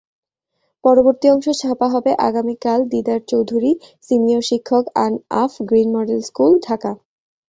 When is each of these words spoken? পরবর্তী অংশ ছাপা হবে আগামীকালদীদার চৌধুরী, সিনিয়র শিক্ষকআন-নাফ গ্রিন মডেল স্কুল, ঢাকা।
পরবর্তী 0.83 1.27
অংশ 1.29 1.47
ছাপা 1.61 1.87
হবে 1.87 2.11
আগামীকালদীদার 2.27 3.21
চৌধুরী, 3.27 3.71
সিনিয়র 4.01 4.43
শিক্ষকআন-নাফ 4.49 5.51
গ্রিন 5.69 5.89
মডেল 5.95 6.19
স্কুল, 6.21 6.51
ঢাকা। 6.67 6.91